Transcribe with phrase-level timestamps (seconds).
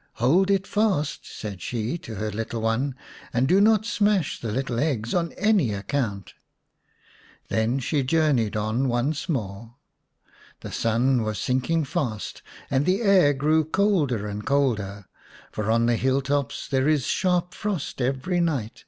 [0.14, 2.96] "Hold it fast/' said she to her little one,"
[3.32, 6.34] and do not smash the little eggs on any account."
[7.46, 9.76] Then she journeyed on once more.
[10.62, 15.06] The sun was sinking fast, and the air grew colder and colder,
[15.52, 18.82] for on the hill tops there is sharp frost every night.